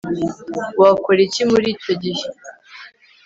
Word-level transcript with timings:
Wakora 0.81 1.19
iki 1.27 1.43
muricyo 1.51 1.93
gihe 2.03 2.25